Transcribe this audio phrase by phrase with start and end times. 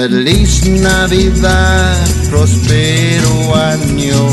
[0.00, 1.94] Feliz Navidad,
[2.30, 4.28] prospero año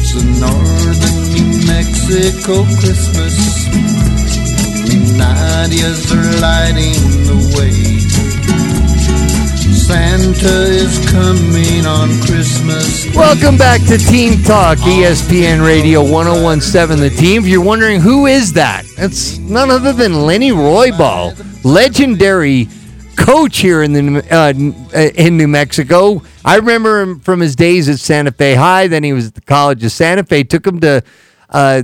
[0.00, 3.36] It's a northern New Mexico Christmas.
[5.16, 6.98] Nadia's are lighting
[7.28, 8.01] the way.
[9.86, 13.12] Santa is coming on Christmas.
[13.16, 17.42] Welcome back to Team Talk, E ESPN Radio 1017 The Team.
[17.42, 22.68] If you're wondering who is that, it's none other than Lenny Roybal, legendary
[23.16, 24.52] coach here in the uh,
[25.16, 26.22] in New Mexico.
[26.44, 28.86] I remember him from his days at Santa Fe High.
[28.86, 30.44] Then he was at the College of Santa Fe.
[30.44, 31.02] Took him to
[31.52, 31.82] uh,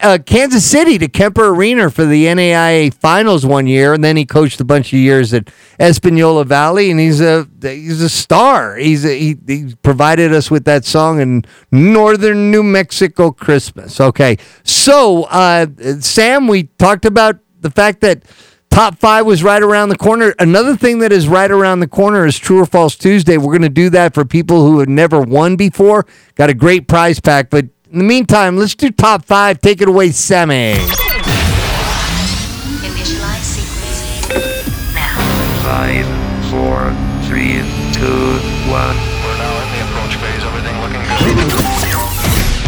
[0.00, 4.24] uh, Kansas City to Kemper Arena for the NAIA Finals one year, and then he
[4.24, 5.50] coached a bunch of years at
[5.80, 8.76] Espanola Valley, and he's a he's a star.
[8.76, 14.00] He's a, he, he provided us with that song in Northern New Mexico Christmas.
[14.00, 15.66] Okay, so uh,
[15.98, 18.22] Sam, we talked about the fact that.
[18.70, 20.34] Top five was right around the corner.
[20.38, 23.38] Another thing that is right around the corner is True or False Tuesday.
[23.38, 26.06] We're going to do that for people who have never won before.
[26.34, 29.60] Got a great prize pack, but in the meantime, let's do top five.
[29.60, 30.74] Take it away, Sammy.
[32.84, 34.94] Initialize sequence.
[34.94, 35.16] Now.
[35.62, 36.06] Five,
[36.50, 36.92] four,
[37.28, 38.38] three, two,
[38.70, 38.96] one.
[39.24, 40.44] We're now in the approach phase.
[40.44, 41.68] Everything looking good.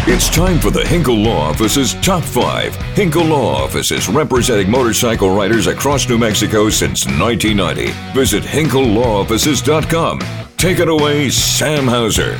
[0.07, 2.75] It's time for the Hinkle Law Office's Top 5.
[2.95, 7.91] Hinkle Law Office is representing motorcycle riders across New Mexico since 1990.
[8.13, 10.19] Visit hinklelawoffices.com.
[10.57, 12.39] Take it away, Sam Hauser.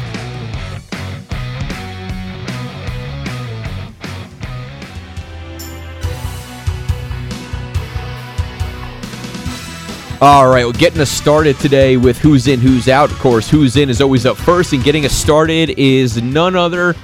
[10.24, 13.10] All right, well, getting us started today with who's in, who's out.
[13.12, 16.96] Of course, who's in is always up first, and getting us started is none other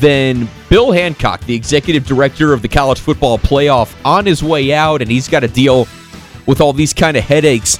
[0.00, 5.02] than Bill Hancock, the executive director of the college football playoff, on his way out,
[5.02, 5.86] and he's got to deal
[6.46, 7.78] with all these kind of headaches.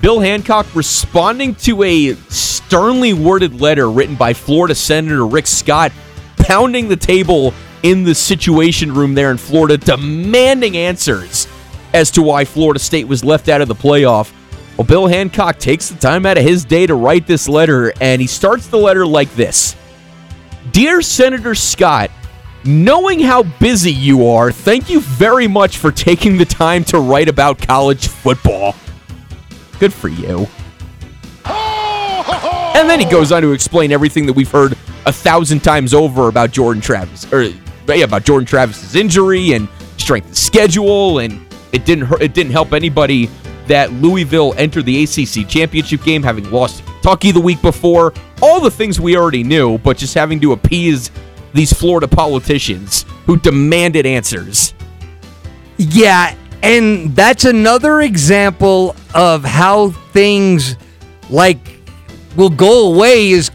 [0.00, 5.92] Bill Hancock responding to a sternly worded letter written by Florida Senator Rick Scott,
[6.38, 11.46] pounding the table in the situation room there in Florida, demanding answers
[11.92, 14.32] as to why Florida State was left out of the playoff.
[14.76, 18.20] Well, Bill Hancock takes the time out of his day to write this letter, and
[18.20, 19.76] he starts the letter like this
[20.70, 22.10] Dear Senator Scott,
[22.64, 27.28] knowing how busy you are, thank you very much for taking the time to write
[27.28, 28.74] about college football.
[29.78, 30.46] Good for you.
[31.44, 34.72] And then he goes on to explain everything that we've heard
[35.04, 40.30] a thousand times over about Jordan Travis, or yeah, about Jordan Travis's injury and strength
[40.30, 43.28] of schedule, and it didn't hurt, it didn't help anybody
[43.66, 48.12] that Louisville entered the ACC championship game, having lost to Kentucky the week before.
[48.40, 51.10] All the things we already knew, but just having to appease
[51.54, 54.74] these Florida politicians who demanded answers.
[55.78, 60.76] Yeah, and that's another example of how things
[61.30, 61.58] like
[62.36, 63.50] will go away as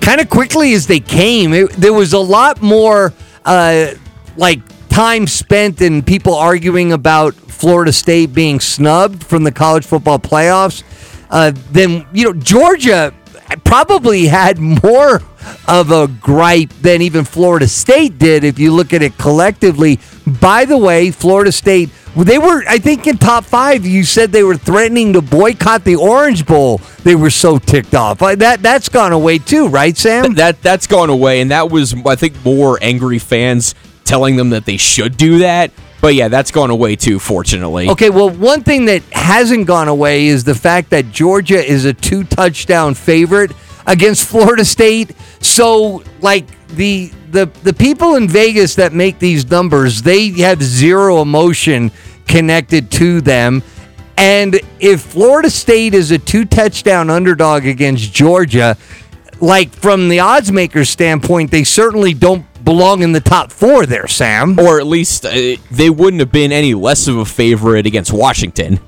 [0.00, 1.52] kind of quickly as they came.
[1.52, 3.12] It, there was a lot more
[3.44, 3.92] uh,
[4.36, 4.60] like
[4.98, 10.82] time spent in people arguing about Florida State being snubbed from the college football playoffs
[11.30, 13.14] uh, than you know Georgia
[13.62, 15.22] probably had more
[15.68, 20.00] of a gripe than even Florida State did if you look at it collectively.
[20.26, 24.42] By the way, Florida State they were I think in top 5 you said they
[24.42, 26.78] were threatening to boycott the Orange Bowl.
[27.04, 28.20] They were so ticked off.
[28.20, 30.34] Uh, That that's gone away too, right Sam?
[30.34, 33.76] That that's gone away, and that was I think more angry fans
[34.08, 35.70] telling them that they should do that.
[36.00, 37.18] But yeah, that's gone away too.
[37.18, 41.84] Fortunately, Okay, well, one thing that hasn't gone away is the fact that Georgia is
[41.84, 43.52] a two touchdown favorite
[43.86, 45.14] against Florida State.
[45.40, 51.20] So, like the the the people in Vegas that make these numbers, they have zero
[51.20, 51.90] emotion
[52.26, 53.62] connected to them.
[54.16, 58.76] And if Florida State is a two touchdown underdog against Georgia,
[59.40, 64.06] like from the odds makers standpoint, they certainly don't belong in the top four there,
[64.08, 64.58] Sam.
[64.58, 68.80] or at least uh, they wouldn't have been any less of a favorite against Washington.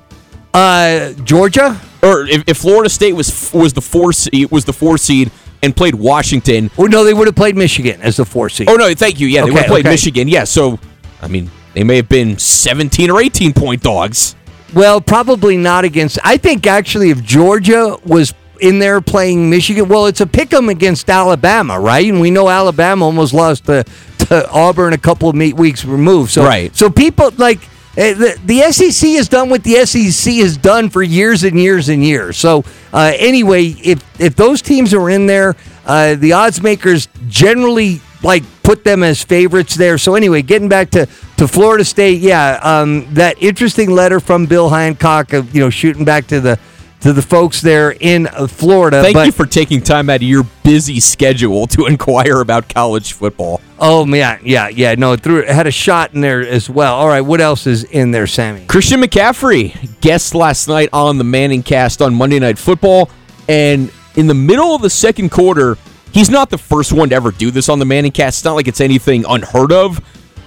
[0.53, 1.79] Uh, Georgia?
[2.03, 5.31] Or if, if Florida State was was the four seed, was the four seed
[5.63, 6.71] and played Washington.
[6.75, 8.67] Well, no, they would have played Michigan as the four seed.
[8.69, 9.27] Oh no, thank you.
[9.27, 9.93] Yeah, they Okay, would have played okay.
[9.93, 10.27] Michigan.
[10.27, 10.79] Yeah, so
[11.21, 14.35] I mean they may have been seventeen or eighteen point dogs.
[14.73, 16.17] Well, probably not against.
[16.23, 20.69] I think actually, if Georgia was in there playing Michigan, well, it's a pick 'em
[20.69, 22.07] against Alabama, right?
[22.07, 23.83] And we know Alabama almost lost to,
[24.19, 26.31] to Auburn a couple of weeks removed.
[26.31, 26.75] So, Right.
[26.75, 27.59] So people like
[27.97, 31.89] eh, the, the SEC has done what the SEC has done for years and years
[31.89, 32.37] and years.
[32.37, 32.63] So
[32.93, 35.55] uh, anyway, if if those teams are in there,
[35.85, 39.97] uh, the odds makers generally like put them as favorites there.
[39.97, 44.69] So anyway, getting back to to Florida State, yeah, um, that interesting letter from Bill
[44.69, 46.59] Hancock of you know shooting back to the
[47.01, 49.01] to the folks there in Florida.
[49.01, 53.13] Thank but, you for taking time out of your busy schedule to inquire about college
[53.13, 53.61] football.
[53.79, 56.95] Oh man, yeah, yeah, no, it threw it had a shot in there as well.
[56.95, 58.65] All right, what else is in there, Sammy?
[58.67, 63.09] Christian McCaffrey, guest last night on the Manning cast on Monday Night Football.
[63.49, 65.77] And in the middle of the second quarter,
[66.11, 68.39] he's not the first one to ever do this on the Manning cast.
[68.39, 69.99] It's not like it's anything unheard of.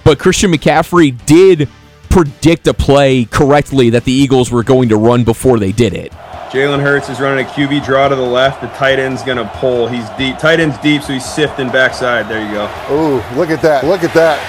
[0.05, 1.67] But Christian McCaffrey did
[2.15, 6.13] predict a play correctly that the Eagles were going to run before they did it.
[6.49, 8.61] Jalen Hurts is running a QB draw to the left.
[8.61, 9.89] The tight end's going to pull.
[9.89, 10.37] He's deep.
[10.37, 12.29] Tight end's deep, so he's sifting backside.
[12.29, 12.69] There you go.
[12.89, 13.83] Ooh, look at that.
[13.83, 14.39] Look at that.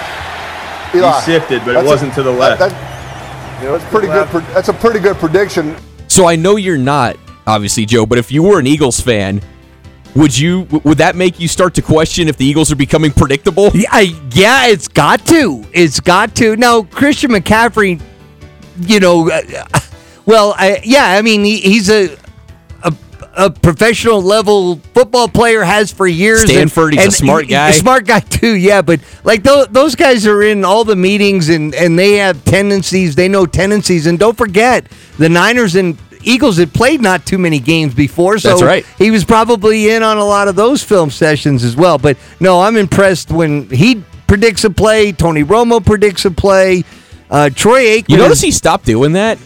[0.93, 2.59] He sifted, but it wasn't to the left.
[2.59, 4.27] that- that- you know, that's pretty good.
[4.29, 5.75] pre- That's a pretty good prediction.
[6.07, 9.41] So I know you're not, obviously, Joe, but if you were an Eagles fan,
[10.17, 13.69] would you would that make you start to question if the Eagles are becoming predictable?
[13.73, 15.63] Yeah, I, yeah, it's got to.
[15.73, 16.55] It's got to.
[16.55, 18.01] Now, Christian McCaffrey,
[18.81, 19.41] you know, uh,
[20.25, 22.17] well, I, yeah, I mean, he, he's a,
[22.83, 22.93] a
[23.35, 26.41] a professional level football player, has for years.
[26.41, 27.69] and- Stanford, he's a smart guy.
[27.69, 28.81] A smart guy too, yeah.
[28.81, 33.13] But like those, those guys are in all the meetings and and they have tendencies.
[33.15, 34.87] They know tendencies, and don't forget
[35.19, 35.97] the Niners and.
[36.27, 38.85] Eagles had played not too many games before, so right.
[38.97, 41.97] he was probably in on a lot of those film sessions as well.
[41.97, 45.13] But no, I'm impressed when he predicts a play.
[45.13, 46.83] Tony Romo predicts a play.
[47.29, 48.09] Uh, Troy Aikman.
[48.09, 49.37] You notice he stopped doing that?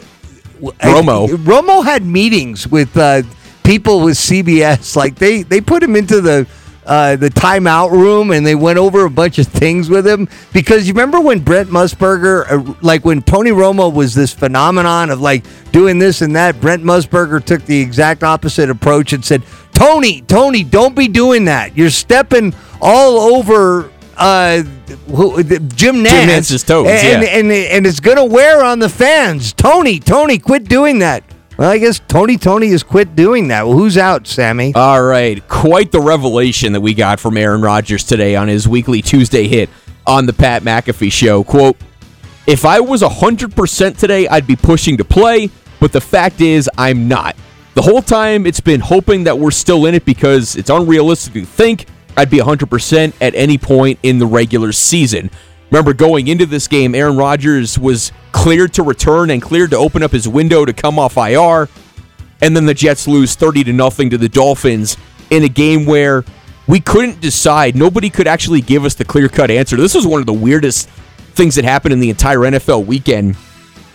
[0.81, 1.27] I- Romo.
[1.27, 3.21] Romo had meetings with uh,
[3.63, 4.95] people with CBS.
[4.95, 6.47] Like they they put him into the
[6.85, 10.87] uh, the timeout room and they went over a bunch of things with him because
[10.87, 15.45] you remember when Brent Musburger, uh, like when Tony Romo was this phenomenon of like
[15.71, 16.59] doing this and that.
[16.59, 19.43] Brent Musburger took the exact opposite approach and said,
[19.73, 21.77] "Tony, Tony, don't be doing that.
[21.77, 24.61] You're stepping all over." Uh,
[25.07, 27.29] who, Jim Nantz, Nantz's toes, and, yeah.
[27.29, 29.51] and and it's gonna wear on the fans.
[29.53, 31.23] Tony, Tony, quit doing that.
[31.61, 33.67] Well, I guess Tony, Tony has quit doing that.
[33.67, 34.73] Well, who's out, Sammy?
[34.73, 39.03] All right, quite the revelation that we got from Aaron Rodgers today on his weekly
[39.03, 39.69] Tuesday hit
[40.07, 41.43] on the Pat McAfee show.
[41.43, 41.77] Quote,
[42.47, 47.07] if I was 100% today, I'd be pushing to play, but the fact is, I'm
[47.07, 47.35] not.
[47.75, 51.45] The whole time, it's been hoping that we're still in it because it's unrealistic to
[51.45, 51.85] think
[52.17, 55.29] I'd be 100% at any point in the regular season.
[55.71, 60.03] Remember, going into this game, Aaron Rodgers was cleared to return and cleared to open
[60.03, 61.69] up his window to come off IR
[62.41, 64.97] and then the Jets lose 30 to nothing to the Dolphins
[65.29, 66.25] in a game where
[66.67, 67.75] we couldn't decide.
[67.75, 69.77] Nobody could actually give us the clear-cut answer.
[69.77, 70.89] This was one of the weirdest
[71.33, 73.37] things that happened in the entire NFL weekend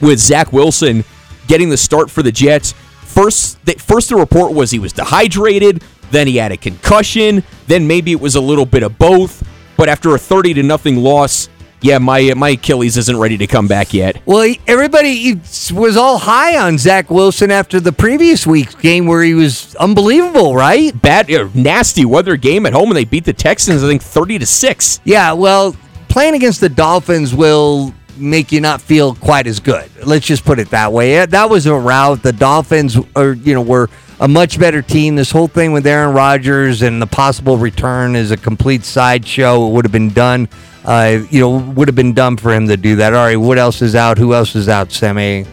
[0.01, 1.05] with Zach Wilson
[1.49, 2.73] getting the start for the Jets.
[3.03, 7.87] First, the, first the report was he was dehydrated, then he had a concussion, then
[7.87, 9.47] maybe it was a little bit of both.
[9.77, 11.49] But after a 30 to nothing loss,
[11.81, 14.21] yeah, my my Achilles isn't ready to come back yet.
[14.27, 15.35] Well, everybody
[15.73, 20.55] was all high on Zach Wilson after the previous week's game where he was unbelievable,
[20.55, 21.01] right?
[21.01, 23.85] Bad, uh, nasty weather game at home, and they beat the Texans.
[23.85, 25.01] I think 30 to six.
[25.05, 25.77] Yeah, well,
[26.09, 29.91] playing against the Dolphins will make you not feel quite as good.
[30.05, 31.25] Let's just put it that way.
[31.27, 32.23] That was a rout.
[32.23, 33.91] The Dolphins are, you know, were
[34.21, 35.17] a much better team.
[35.17, 39.69] This whole thing with Aaron Rodgers and the possible return is a complete sideshow.
[39.69, 40.49] It would have been done,
[40.87, 43.13] uh, you know, would have been dumb for him to do that.
[43.13, 44.19] All right, what else is out?
[44.19, 45.45] Who else is out, Sammy?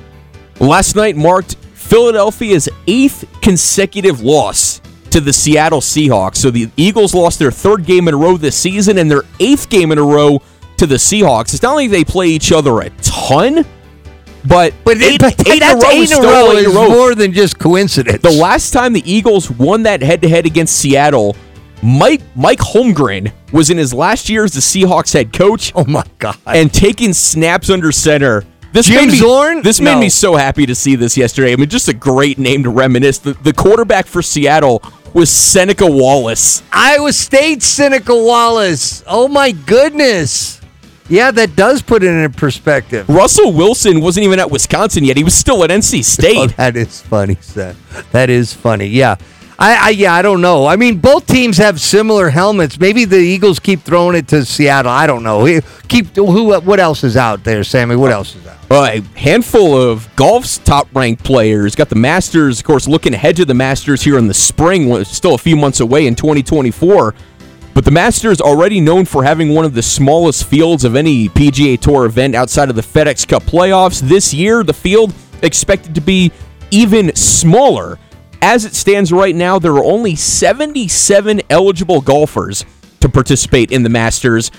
[0.59, 4.79] Last night marked Philadelphia's eighth consecutive loss
[5.09, 6.37] to the Seattle Seahawks.
[6.37, 9.69] So the Eagles lost their third game in a row this season and their eighth
[9.69, 10.41] game in a row
[10.77, 11.53] to the Seahawks.
[11.53, 13.65] It's not like they play each other a ton,
[14.45, 16.69] but, But, eight, but eight in a row eight in a row in is a
[16.75, 16.89] row.
[16.89, 18.21] more than just coincidence.
[18.21, 21.35] The last time the Eagles won that head-to-head against Seattle,
[21.83, 25.71] Mike Mike Holmgren was in his last year as the Seahawks head coach.
[25.75, 26.37] oh my God.
[26.45, 28.43] and taking snaps under center.
[28.71, 29.61] This Jim made me, Zorn?
[29.61, 29.99] This made No.
[29.99, 31.53] me so happy to see this yesterday.
[31.53, 33.19] I mean, just a great name to reminisce.
[33.19, 34.81] The, the quarterback for Seattle
[35.13, 36.63] was Seneca Wallace.
[36.71, 39.03] Iowa State Seneca Wallace.
[39.05, 40.59] Oh my goodness.
[41.09, 43.07] Yeah, that does put it in perspective.
[43.09, 45.17] Russell Wilson wasn't even at Wisconsin yet.
[45.17, 46.57] He was still at NC Oh, State.
[46.57, 48.11] that is funny, Seth.
[48.11, 48.87] That is funny.
[48.87, 49.17] Yeah.
[49.59, 50.65] I, I yeah, I don't know.
[50.65, 52.79] I mean, both teams have similar helmets.
[52.79, 54.91] Maybe the Eagles keep throwing it to Seattle.
[54.91, 55.61] I don't know.
[55.87, 56.59] Keep who?
[56.59, 57.95] What else is out there, Sammy?
[57.95, 58.57] What else is out?
[58.71, 61.75] Uh, a handful of golf's top-ranked players.
[61.75, 65.03] Got the Masters, of course, looking ahead to the Masters here in the spring.
[65.03, 67.13] Still a few months away in 2024.
[67.73, 71.79] But the Masters already known for having one of the smallest fields of any PGA
[71.79, 73.99] Tour event outside of the FedEx Cup playoffs.
[73.99, 76.31] This year, the field expected to be
[76.71, 77.99] even smaller.
[78.43, 82.65] As it stands right now, there are only 77 eligible golfers
[82.99, 84.51] to participate in the Masters.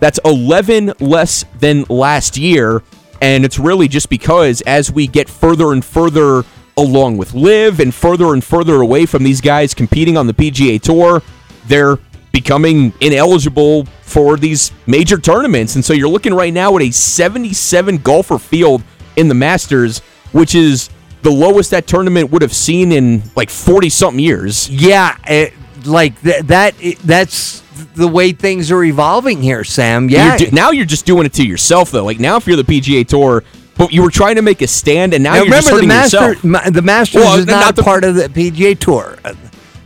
[0.00, 2.82] That's 11 less than last year.
[3.22, 6.42] And it's really just because as we get further and further
[6.76, 10.82] along with LIV and further and further away from these guys competing on the PGA
[10.82, 11.22] Tour,
[11.68, 11.96] they're
[12.32, 15.76] becoming ineligible for these major tournaments.
[15.76, 18.82] And so you're looking right now at a 77 golfer field
[19.14, 20.00] in the Masters,
[20.32, 20.90] which is
[21.22, 24.68] the lowest that tournament would have seen in like 40 something years.
[24.70, 25.52] Yeah, it,
[25.84, 26.74] like th- that.
[26.80, 27.60] It, that's
[27.94, 30.08] the way things are evolving here, Sam.
[30.08, 30.36] Yeah.
[30.38, 32.04] You're do- now you're just doing it to yourself, though.
[32.04, 33.44] Like now, if you're the PGA Tour,
[33.76, 35.94] but you were trying to make a stand, and now, Now, you're just remember the
[35.94, 36.44] hurting master, yourself.
[36.44, 39.16] ma- the Masters Well, is not not, the- part of the PGA Tour.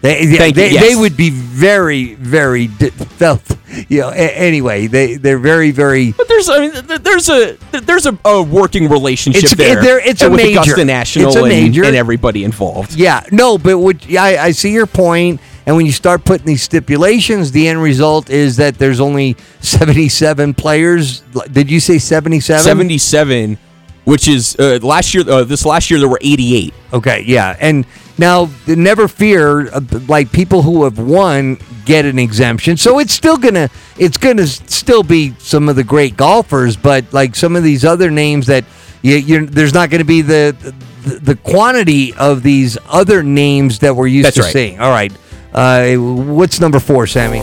[0.02, 0.82] They, they, Thank you, they, yes.
[0.88, 3.56] they would be very, very di- felt.
[3.88, 4.09] You know.
[4.11, 6.11] A- anyway, they they're very, very.
[6.12, 9.80] But there's, I mean, there's a there's a, a working relationship It's- there.
[9.80, 10.61] there- it's a with major.
[10.61, 11.85] Augusta National It's a major.
[11.85, 12.94] and everybody involved.
[12.97, 15.40] Yeah, no, but what yeah, I, I see your point.
[15.64, 20.54] And when you start putting these stipulations, the end result is that there's only 77
[20.54, 21.21] players.
[21.52, 22.64] Did you say 77?
[22.64, 23.59] 77,
[24.04, 25.28] which is uh, last year.
[25.28, 26.75] Uh, this last year there were 88.
[26.92, 27.56] Okay, yeah.
[27.61, 27.87] And
[28.18, 32.76] now, never fear, uh, like people who have won get an exemption.
[32.76, 37.35] So it's still gonna, it's gonna still be some of the great golfers, but like
[37.35, 38.64] some of these other names that
[39.02, 40.75] you, you're, there's not going to be the, the
[41.18, 44.52] the quantity of these other names that we're used That's to right.
[44.52, 44.80] seeing.
[44.80, 45.12] All right,
[45.52, 47.40] uh, what's number four, Sammy?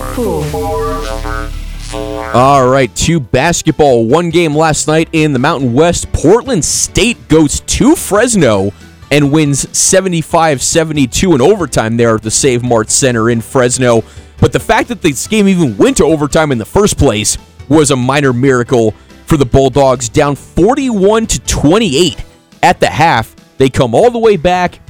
[2.33, 6.11] All right, two basketball, one game last night in the Mountain West.
[6.13, 8.71] Portland State goes to Fresno
[9.09, 14.03] and wins 75 72 in overtime there at the Save Mart Center in Fresno.
[14.39, 17.35] But the fact that this game even went to overtime in the first place
[17.67, 18.91] was a minor miracle
[19.25, 22.23] for the Bulldogs, down 41 to 28
[22.61, 23.35] at the half.
[23.57, 24.81] They come all the way back.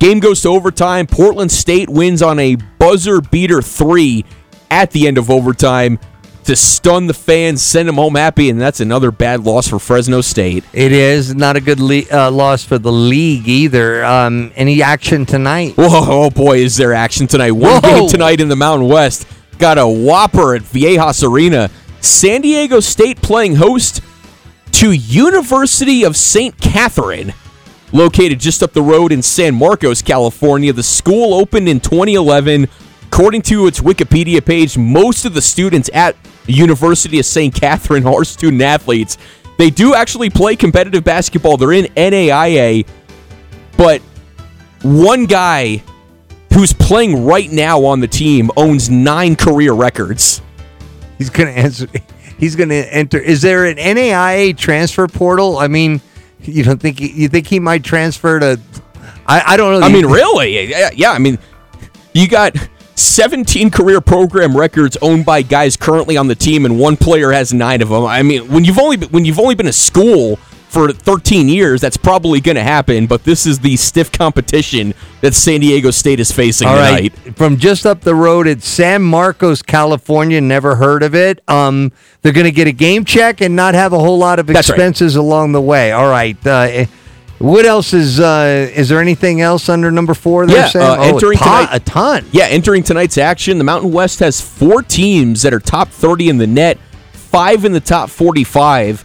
[0.00, 1.06] Game goes to overtime.
[1.06, 4.24] Portland State wins on a buzzer beater three
[4.72, 6.00] at the end of overtime
[6.48, 10.22] to stun the fans, send them home happy, and that's another bad loss for Fresno
[10.22, 10.64] State.
[10.72, 14.02] It is not a good le- uh, loss for the league either.
[14.02, 15.74] Um, any action tonight?
[15.76, 17.50] Whoa, oh boy, is there action tonight.
[17.50, 18.00] One Whoa.
[18.00, 19.26] game tonight in the Mountain West.
[19.58, 21.68] Got a whopper at Viejas Arena.
[22.00, 24.00] San Diego State playing host
[24.72, 26.58] to University of St.
[26.58, 27.34] Katherine,
[27.92, 30.72] located just up the road in San Marcos, California.
[30.72, 32.68] The school opened in 2011.
[33.08, 36.14] According to its Wikipedia page, most of the students at
[36.52, 37.54] University of St.
[37.54, 39.18] Katherine are student athletes.
[39.58, 41.56] They do actually play competitive basketball.
[41.56, 42.86] They're in NAIA,
[43.76, 44.00] but
[44.82, 45.82] one guy
[46.52, 50.40] who's playing right now on the team owns nine career records.
[51.18, 51.88] He's gonna answer.
[52.38, 53.18] He's gonna enter.
[53.18, 55.58] Is there an NAIA transfer portal?
[55.58, 56.00] I mean,
[56.40, 58.60] you don't think he, you think he might transfer to?
[59.26, 59.86] I, I don't know.
[59.86, 60.70] I mean, really?
[60.70, 61.38] Yeah, yeah, I mean,
[62.14, 62.56] you got
[62.98, 67.52] 17 career program records owned by guys currently on the team, and one player has
[67.54, 68.04] nine of them.
[68.04, 70.36] I mean, when you've only been, when you've only been a school
[70.68, 73.06] for 13 years, that's probably going to happen.
[73.06, 77.36] But this is the stiff competition that San Diego State is facing All right, tonight.
[77.38, 80.40] from just up the road at San Marcos, California.
[80.40, 81.40] Never heard of it.
[81.48, 81.90] Um,
[82.20, 84.68] they're going to get a game check and not have a whole lot of That's
[84.68, 84.74] right.
[84.76, 85.92] expenses along the way.
[85.92, 86.36] All right.
[86.46, 86.84] Uh,
[87.38, 88.18] what else is?
[88.20, 90.46] Uh, is there anything else under number four?
[90.46, 90.82] There, Yeah, Sam?
[90.82, 92.24] uh, Oh, a entering ton- tonight- a ton.
[92.32, 96.38] Yeah, entering tonight's action, the Mountain West has four teams that are top 30 in
[96.38, 96.78] the net,
[97.12, 99.04] five in the top 45.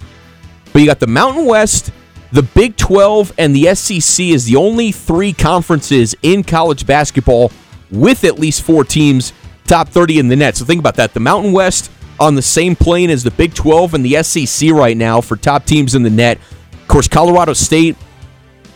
[0.72, 1.92] But you got the Mountain West,
[2.32, 7.52] the Big 12, and the SEC is the only three conferences in college basketball
[7.92, 9.34] with at least four teams
[9.68, 10.58] top 30 in the net.
[10.58, 11.14] So think about that.
[11.14, 14.98] The Mountain West on the same plane as the Big 12 and the SEC right
[14.98, 16.40] now for top teams in the net.
[16.82, 17.96] Of course, Colorado State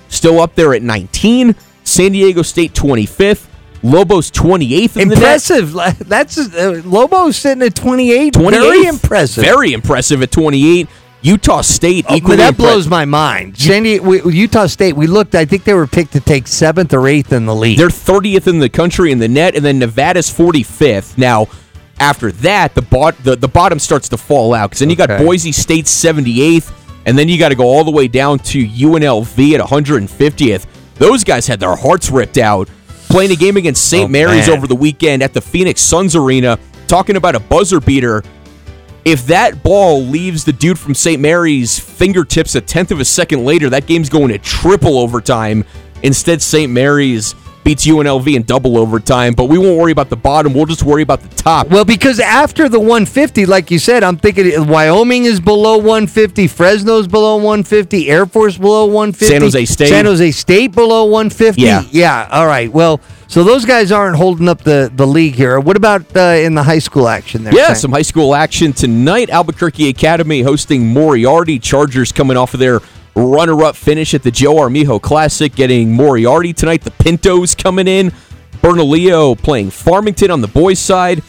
[0.10, 1.56] still up there at 19.
[1.84, 3.48] San Diego State 25th.
[3.84, 5.24] Lobos 28th in the net.
[5.50, 5.74] Impressive.
[6.10, 8.34] That's uh, Lobo's sitting at 28.
[8.34, 8.52] 28th.
[8.52, 9.44] Very impressive.
[9.44, 10.88] Very impressive at 28.
[11.22, 13.58] Utah State Oh, equally that impre- blows my mind.
[13.58, 14.94] San Diego, Utah State.
[14.96, 15.36] We looked.
[15.36, 17.78] I think they were picked to take seventh or eighth in the league.
[17.78, 21.18] They're 30th in the country in the net, and then Nevada's 45th.
[21.18, 21.48] Now,
[22.00, 25.10] after that, the bot the, the bottom starts to fall out because then you got
[25.20, 26.72] Boise State 78th,
[27.08, 30.66] and then you got to go all the way down to UNLV at 150th.
[30.96, 32.70] Those guys had their hearts ripped out
[33.08, 34.06] playing a game against St.
[34.06, 34.58] Oh, Mary's man.
[34.58, 36.60] over the weekend at the Phoenix Suns Arena.
[36.88, 38.24] Talking about a buzzer beater.
[39.06, 41.22] If that ball leaves the dude from St.
[41.22, 45.64] Mary's fingertips a tenth of a second later, that game's going to triple overtime.
[46.04, 46.72] Instead, St.
[46.72, 47.34] Mary's
[47.68, 50.54] beats UNLV in double overtime, but we won't worry about the bottom.
[50.54, 51.68] We'll just worry about the top.
[51.68, 57.10] Well, because after the 150, like you said, I'm thinking Wyoming is below 150, Fresno's
[57.10, 59.90] below 150, Air Force below 150, San Jose State.
[59.90, 61.62] San Jose State below 150.
[61.62, 61.84] Yeah.
[61.92, 62.30] yeah.
[62.32, 62.72] All right.
[62.72, 65.60] Well, so those guys aren't holding up the the league here.
[65.60, 67.54] What about uh, in the high school action there?
[67.54, 67.76] Yeah, Sam?
[67.76, 69.30] some high school action tonight.
[69.30, 71.60] Albuquerque Academy hosting Moriarty.
[71.60, 72.80] Chargers coming off of their
[73.26, 76.84] runner-up finish at the Joe Armijo Classic, getting Moriarty tonight.
[76.84, 78.12] The Pintos coming in.
[78.62, 81.22] Bernalillo playing Farmington on the boys' side.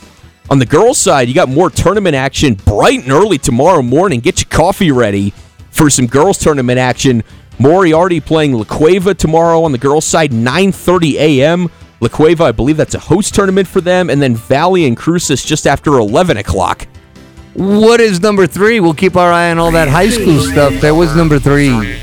[0.51, 4.21] On the girls' side, you got more tournament action bright and early tomorrow morning.
[4.21, 5.33] Get your coffee ready
[5.71, 7.23] for some girls' tournament action.
[7.59, 11.71] Moriarty playing La Cueva tomorrow on the girls' side, 9:30 a.m.
[12.01, 15.45] La Cueva, I believe that's a host tournament for them, and then Valley and Cruces
[15.45, 16.87] just after 11 o'clock.
[17.59, 18.79] What is number three?
[18.79, 20.81] We'll keep our eye on all that high school stuff.
[20.81, 21.99] That was number three.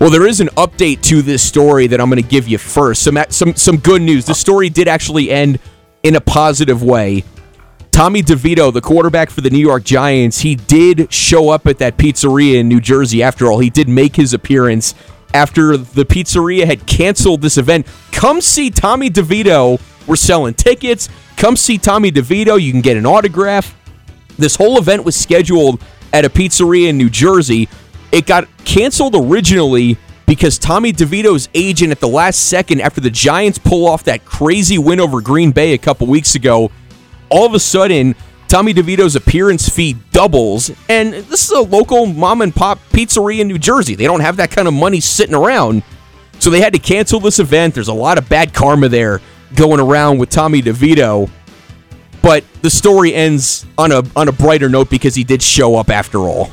[0.00, 3.02] Well, there is an update to this story that I'm going to give you first.
[3.02, 4.24] Some some some good news.
[4.24, 5.58] The story did actually end
[6.02, 7.22] in a positive way.
[7.90, 11.98] Tommy DeVito, the quarterback for the New York Giants, he did show up at that
[11.98, 13.22] pizzeria in New Jersey.
[13.22, 14.94] After all, he did make his appearance
[15.34, 17.86] after the pizzeria had canceled this event.
[18.10, 19.78] Come see Tommy DeVito.
[20.06, 21.10] We're selling tickets.
[21.36, 22.58] Come see Tommy DeVito.
[22.58, 23.76] You can get an autograph.
[24.42, 25.80] This whole event was scheduled
[26.12, 27.68] at a pizzeria in New Jersey.
[28.10, 29.96] It got canceled originally
[30.26, 34.78] because Tommy DeVito's agent at the last second after the Giants pull off that crazy
[34.78, 36.70] win over Green Bay a couple weeks ago,
[37.28, 38.16] all of a sudden
[38.48, 43.48] Tommy DeVito's appearance fee doubles and this is a local mom and pop pizzeria in
[43.48, 43.94] New Jersey.
[43.94, 45.82] They don't have that kind of money sitting around.
[46.40, 47.74] So they had to cancel this event.
[47.74, 49.20] There's a lot of bad karma there
[49.54, 51.30] going around with Tommy DeVito
[52.22, 55.90] but the story ends on a on a brighter note because he did show up
[55.90, 56.50] after all.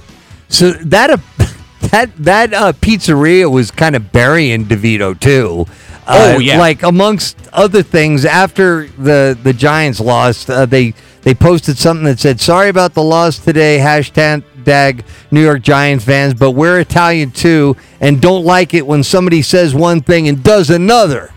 [0.50, 1.18] So that uh,
[1.92, 5.66] that that uh, pizzeria was kind of burying DeVito too.
[6.08, 6.58] Uh, Oh, yeah.
[6.58, 12.20] like amongst other things, after the the Giants lost, uh, they they posted something that
[12.20, 17.32] said, "Sorry about the loss today." Hashtag dag New York Giants fans, but we're Italian
[17.32, 21.32] too, and don't like it when somebody says one thing and does another.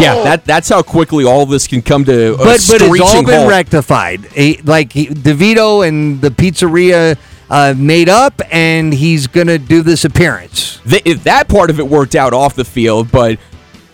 [0.00, 3.24] Yeah, that that's how quickly all this can come to a but but it's all
[3.24, 3.50] been halt.
[3.50, 4.24] rectified.
[4.26, 7.16] He- like he, DeVito and the pizzeria
[7.50, 10.80] uh, made up, and he's gonna do this appearance.
[10.88, 13.38] Th- if that part of it worked out off the field, but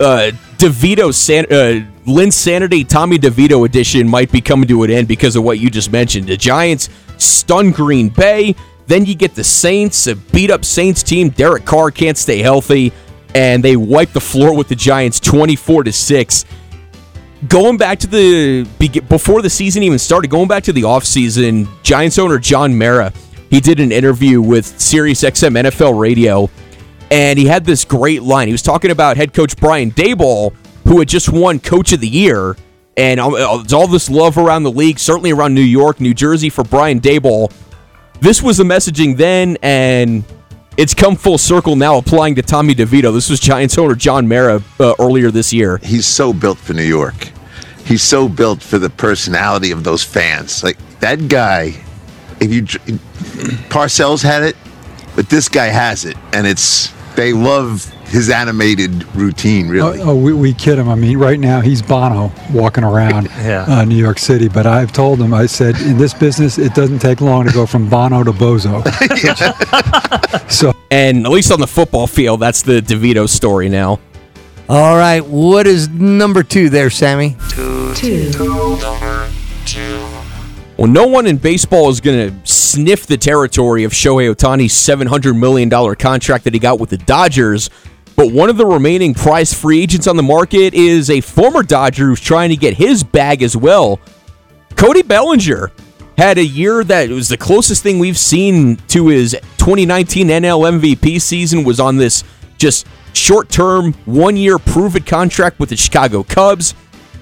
[0.01, 5.37] uh, DeVito, San- uh, Linsanity, Tommy DeVito edition might be coming to an end because
[5.37, 6.27] of what you just mentioned.
[6.29, 8.55] The Giants stun Green Bay.
[8.87, 11.31] Then you get the Saints, a beat up Saints team.
[11.31, 12.93] Derek Carr can't stay healthy,
[13.35, 16.45] and they wiped the floor with the Giants 24 to 6.
[17.49, 18.67] Going back to the
[19.09, 23.13] before the season even started, going back to the offseason, Giants owner John Mara,
[23.51, 26.49] he did an interview with Sirius XM NFL Radio,
[27.11, 28.49] and he had this great line.
[28.49, 32.09] He was talking about head coach Brian Daboll, who had just won Coach of the
[32.09, 32.57] Year,
[32.97, 37.01] and all this love around the league, certainly around New York, New Jersey for Brian
[37.01, 37.53] Daboll.
[38.21, 40.25] This was the messaging then, and
[40.77, 43.13] it's come full circle now, applying to Tommy DeVito.
[43.13, 45.79] This was Giants owner John Mara uh, earlier this year.
[45.79, 47.31] he's so built for New York.
[47.85, 50.65] He's so built for the personality of those fans.
[50.65, 51.75] Like that guy,
[52.41, 52.63] if you
[53.69, 54.57] Parcells had it,
[55.15, 59.69] but this guy has it, and it's they love his animated routine.
[59.69, 60.89] Really, Oh, oh, we, we kid him.
[60.89, 63.65] I mean, right now he's Bono walking around Yeah.
[63.69, 64.49] uh, New York City.
[64.49, 67.67] But I've told him, I said, in this business, it doesn't take long to go
[67.67, 68.83] from Bono to Bozo.
[70.51, 73.99] so And at least on the football field, that's the DeVito story now.
[74.69, 77.37] All right, what is number two there, Sammy?
[77.51, 78.31] Two.
[80.77, 85.39] Well, no one in baseball is going to sniff the territory of Shohei Ohtani's $700
[85.39, 87.71] million contract that he got with the Dodgers.
[88.17, 92.07] But one of the remaining prize free agents on the market is a former Dodger
[92.07, 93.99] who's trying to get his bag as well.
[94.77, 95.73] Cody Bellinger
[96.17, 101.21] had a year that was the closest thing we've seen to his 2019 NL MVP
[101.21, 102.23] season was on this
[102.57, 106.75] just short-term, one-year prove-it contract with the Chicago Cubs.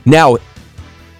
[0.04, 0.36] Now,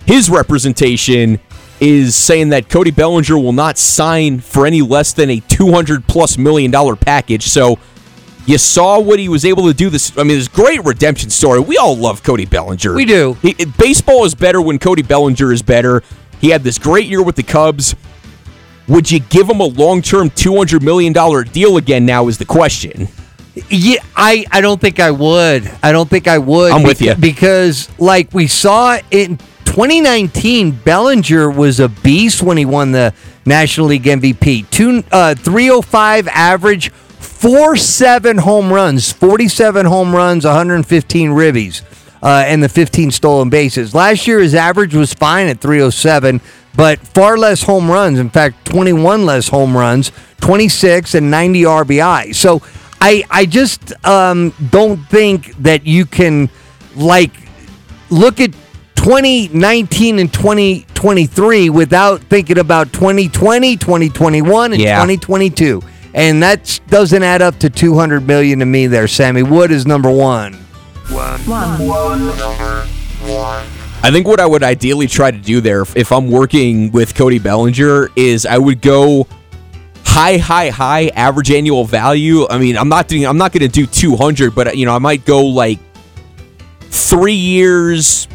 [0.05, 1.41] his representation
[1.81, 6.39] is saying that Cody Bellinger will not sign for any less than a 200 plus
[6.39, 7.45] million dollar package.
[7.45, 7.79] So
[8.47, 11.61] you saw what he was able to do this I mean this great redemption story.
[11.61, 12.95] We all love Cody Bellinger.
[12.95, 13.35] We do.
[13.43, 16.03] He, baseball is better when Cody Bellinger is better.
[16.41, 17.95] He had this great year with the Cubs.
[18.89, 23.09] Would you give him a long-term 200 million dollar deal again now is the question.
[23.69, 25.71] Yeah, I, I don't think I would.
[25.83, 26.73] I don't think I would.
[26.73, 27.21] I'm with beca- you.
[27.21, 33.15] because like we saw in 2019, Bellinger was a beast when he won the
[33.47, 34.69] National League MVP.
[34.71, 36.91] Two, uh, 305 average,
[37.43, 41.83] four seven home runs, 47 home runs, 115 ribbies,
[42.23, 43.95] uh, and the 15 stolen bases.
[43.95, 46.41] Last year, his average was fine at 307,
[46.77, 48.21] but far less home runs.
[48.21, 52.33] In fact, 21 less home runs, 26 and 90 RBI.
[52.33, 52.63] So
[53.01, 56.49] I, I just um, don't think that you can,
[56.95, 57.33] like,
[58.09, 58.53] look at
[58.95, 64.95] 2019 and 2023 without thinking about 2020, 2021, and Yeah.
[65.01, 65.83] 2022.
[66.14, 69.42] And that doesn't add up to 200 million to me there, Sammy.
[69.42, 70.55] Wood is number one.
[74.05, 77.14] I think what I would ideally try to do there, if, if I'm working with
[77.14, 79.27] Cody Bellinger, is I would go
[80.05, 82.46] high, high, high average annual value.
[82.48, 84.98] I mean, I'm not doing, I'm not going to do 200, but you know, I
[84.98, 85.79] might go like
[86.81, 88.27] three years,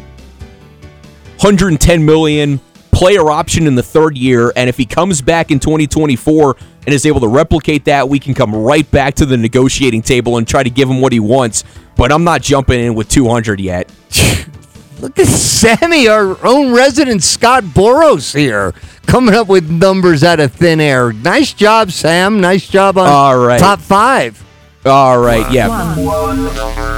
[1.36, 2.60] 110 million
[2.90, 6.56] player option in the third year, and if he comes back in 2024
[6.88, 10.38] and is able to replicate that, we can come right back to the negotiating table
[10.38, 11.62] and try to give him what he wants.
[11.98, 13.92] But I'm not jumping in with 200 yet.
[14.98, 18.72] Look at Sammy, our own resident Scott Boras here,
[19.04, 21.12] coming up with numbers out of thin air.
[21.12, 22.40] Nice job, Sam.
[22.40, 23.60] Nice job on All right.
[23.60, 24.42] top five.
[24.86, 25.68] All right, yeah.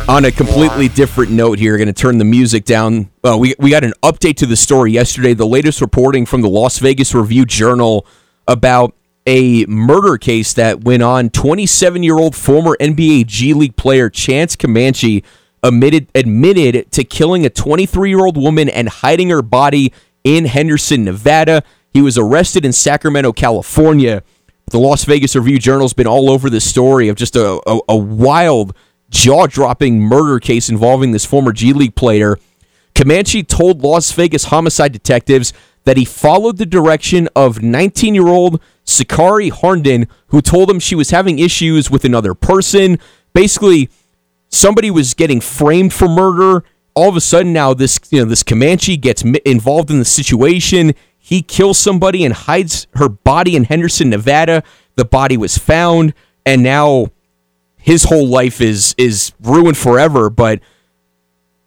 [0.08, 3.10] On a completely different note here, going to turn the music down.
[3.24, 5.34] Uh, we we got an update to the story yesterday.
[5.34, 8.06] The latest reporting from the Las Vegas Review Journal
[8.46, 8.94] about
[9.26, 11.30] a murder case that went on.
[11.30, 15.22] 27 year old former NBA G League player Chance Comanche
[15.62, 19.92] admitted admitted to killing a 23 year old woman and hiding her body
[20.24, 21.62] in Henderson, Nevada.
[21.92, 24.22] He was arrested in Sacramento, California.
[24.70, 27.96] The Las Vegas Review Journal's been all over this story of just a, a, a
[27.96, 28.74] wild,
[29.10, 32.38] jaw dropping murder case involving this former G League player.
[32.94, 35.52] Comanche told Las Vegas homicide detectives
[35.84, 40.94] that he followed the direction of 19 year old Sakari Harnden, who told him she
[40.94, 42.98] was having issues with another person.
[43.32, 43.88] Basically,
[44.48, 46.64] somebody was getting framed for murder.
[46.94, 50.94] All of a sudden, now this you know this Comanche gets involved in the situation.
[51.18, 54.62] He kills somebody and hides her body in Henderson, Nevada.
[54.96, 56.12] The body was found,
[56.44, 57.06] and now
[57.76, 60.28] his whole life is is ruined forever.
[60.28, 60.60] But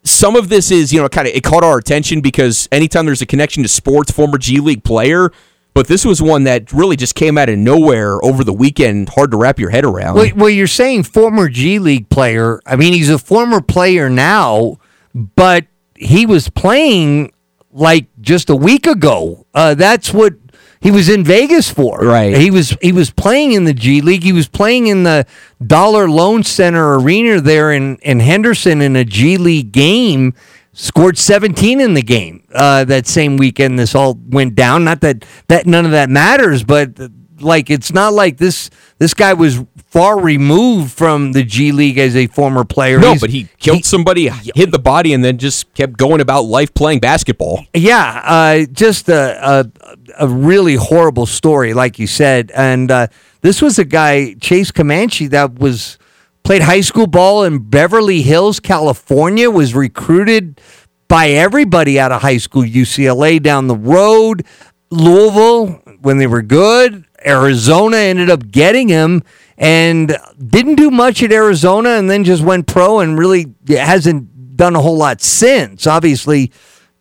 [0.03, 3.21] some of this is you know kind of it caught our attention because anytime there's
[3.21, 5.31] a connection to sports, former G League player.
[5.73, 9.09] But this was one that really just came out of nowhere over the weekend.
[9.09, 10.15] Hard to wrap your head around.
[10.15, 12.61] Well, well, you're saying former G League player.
[12.65, 14.77] I mean, he's a former player now,
[15.13, 17.33] but he was playing
[17.71, 19.47] like just a week ago.
[19.53, 20.35] Uh, that's what
[20.79, 21.99] he was in Vegas for.
[21.99, 22.35] Right.
[22.35, 24.23] He was he was playing in the G League.
[24.23, 25.25] He was playing in the
[25.65, 30.33] Dollar Loan Center Arena there in in Henderson in a G League game.
[30.75, 33.77] Scored 17 in the game uh, that same weekend.
[33.77, 34.83] This all went down.
[34.83, 36.99] Not that that none of that matters, but
[37.39, 42.15] like it's not like this this guy was far removed from the G League as
[42.15, 42.97] a former player.
[42.99, 46.45] No, He's- but he killed somebody, hid the body, and then just kept going about
[46.45, 47.65] life playing basketball.
[47.75, 49.71] Yeah, uh, just a, a
[50.19, 52.51] a really horrible story, like you said.
[52.55, 53.07] And uh,
[53.41, 55.97] this was a guy, Chase Comanche, that was
[56.43, 59.49] played high school ball in Beverly Hills, California.
[59.49, 60.61] Was recruited
[61.07, 64.45] by everybody out of high school, UCLA down the road,
[64.89, 67.05] Louisville when they were good.
[67.25, 69.23] Arizona ended up getting him
[69.57, 74.75] and didn't do much at Arizona, and then just went pro and really hasn't done
[74.75, 75.87] a whole lot since.
[75.87, 76.51] Obviously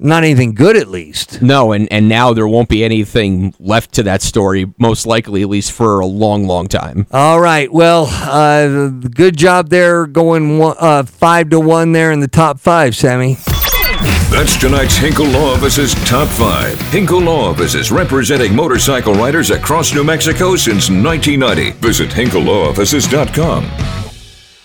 [0.03, 1.41] not anything good at least.
[1.43, 5.49] No, and, and now there won't be anything left to that story, most likely, at
[5.49, 7.07] least for a long, long time.
[7.13, 7.73] All right.
[7.73, 12.61] Well, uh, good job there going one, uh, five to one there in the top
[12.61, 13.37] five, Sammy.
[14.31, 16.81] That's tonight's Hinkle Law Office's Top 5.
[16.91, 21.73] Hinkle Law Offices representing motorcycle riders across New Mexico since 1990.
[21.73, 24.02] Visit hinklelawoffices.com.